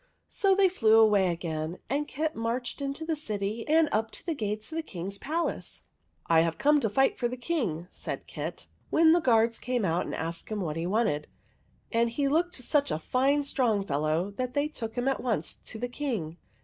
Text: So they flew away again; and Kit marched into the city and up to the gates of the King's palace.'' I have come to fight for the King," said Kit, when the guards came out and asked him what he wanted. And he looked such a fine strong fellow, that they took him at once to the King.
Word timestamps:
So 0.29 0.55
they 0.55 0.67
flew 0.67 0.97
away 0.99 1.31
again; 1.31 1.77
and 1.87 2.07
Kit 2.07 2.33
marched 2.35 2.81
into 2.81 3.05
the 3.05 3.15
city 3.15 3.67
and 3.67 3.87
up 3.91 4.09
to 4.13 4.25
the 4.25 4.33
gates 4.33 4.71
of 4.71 4.75
the 4.77 4.81
King's 4.81 5.19
palace.'' 5.19 5.83
I 6.25 6.41
have 6.41 6.57
come 6.57 6.79
to 6.79 6.89
fight 6.89 7.19
for 7.19 7.27
the 7.27 7.37
King," 7.37 7.87
said 7.91 8.25
Kit, 8.25 8.65
when 8.89 9.11
the 9.11 9.21
guards 9.21 9.59
came 9.59 9.85
out 9.85 10.05
and 10.07 10.15
asked 10.15 10.49
him 10.49 10.61
what 10.61 10.75
he 10.75 10.87
wanted. 10.87 11.27
And 11.91 12.09
he 12.09 12.27
looked 12.27 12.55
such 12.55 12.89
a 12.89 12.97
fine 12.97 13.43
strong 13.43 13.85
fellow, 13.85 14.31
that 14.37 14.55
they 14.55 14.67
took 14.67 14.95
him 14.95 15.07
at 15.07 15.21
once 15.21 15.55
to 15.55 15.77
the 15.77 15.87
King. 15.87 16.37